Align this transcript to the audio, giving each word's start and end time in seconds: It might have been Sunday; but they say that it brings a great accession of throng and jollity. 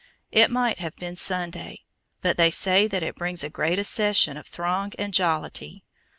It 0.31 0.49
might 0.49 0.79
have 0.79 0.95
been 0.95 1.15
Sunday; 1.15 1.83
but 2.21 2.35
they 2.35 2.49
say 2.49 2.87
that 2.87 3.03
it 3.03 3.13
brings 3.15 3.43
a 3.43 3.51
great 3.51 3.77
accession 3.77 4.35
of 4.35 4.47
throng 4.47 4.93
and 4.97 5.13
jollity. 5.13 5.83